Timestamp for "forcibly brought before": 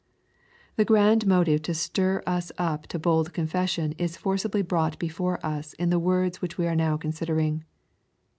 4.17-5.39